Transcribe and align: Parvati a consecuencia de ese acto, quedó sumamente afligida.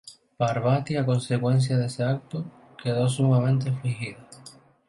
Parvati 0.39 0.95
a 0.95 1.05
consecuencia 1.05 1.77
de 1.77 1.85
ese 1.85 2.03
acto, 2.03 2.43
quedó 2.81 3.07
sumamente 3.07 3.69
afligida. 3.69 4.27